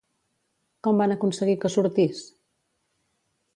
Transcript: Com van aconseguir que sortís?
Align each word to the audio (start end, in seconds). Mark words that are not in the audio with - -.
Com 0.87 1.01
van 1.01 1.13
aconseguir 1.17 1.55
que 1.65 1.73
sortís? 1.75 2.25